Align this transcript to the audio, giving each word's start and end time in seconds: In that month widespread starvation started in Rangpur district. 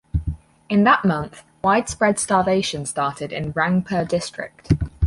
In 0.67 0.83
that 0.83 1.05
month 1.05 1.43
widespread 1.63 2.17
starvation 2.17 2.87
started 2.87 3.31
in 3.31 3.53
Rangpur 3.53 4.07
district. 4.07 4.73